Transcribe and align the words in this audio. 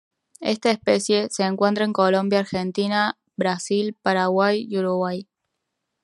Esta 0.39 0.71
especie 0.71 1.27
se 1.29 1.43
encuentra 1.43 1.85
en 1.85 1.93
Colombia 1.93 2.39
Argentina, 2.39 3.19
Brasil, 3.37 3.95
Paraguay 4.01 4.65
y 4.67 4.79
Uruguay. 4.79 5.29